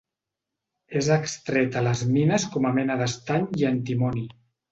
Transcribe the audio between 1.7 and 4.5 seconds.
a les mines com a mena d'estany i antimoni.